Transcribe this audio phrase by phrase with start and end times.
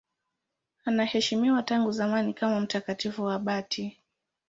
[0.85, 3.97] Anaheshimiwa tangu zamani kama mtakatifu abati.